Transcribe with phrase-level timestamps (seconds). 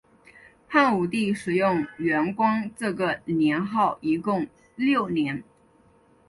[0.67, 5.43] 汉武帝使用元光这个年号一共六年。